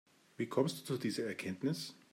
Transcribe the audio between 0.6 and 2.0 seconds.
du zu dieser Erkenntnis?